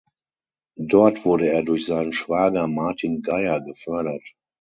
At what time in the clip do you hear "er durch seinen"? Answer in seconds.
1.51-2.11